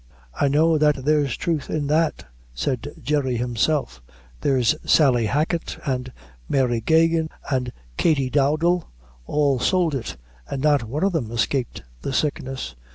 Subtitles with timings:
[0.33, 4.01] "I know that there's truth in that," said Jerry himself.
[4.39, 6.11] "There's Sally Hacket, and
[6.49, 8.89] Mary Geoghegan, and Katy Dowdall,
[9.27, 10.17] all sould it,
[10.49, 12.73] and not one of them escaped the sickness.